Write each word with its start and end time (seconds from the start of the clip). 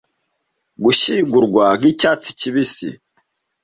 gushyingurwa 0.83 1.65
nkicyatsi 1.79 2.29
kibisi 2.39 2.89